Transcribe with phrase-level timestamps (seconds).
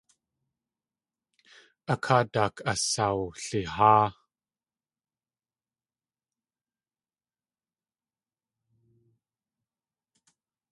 [1.93, 4.05] A káa daak asawliháa.